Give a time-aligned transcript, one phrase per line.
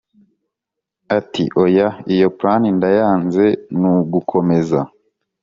[1.17, 3.45] ati"oya iyo plan ndayanze
[3.79, 4.79] nugukomeza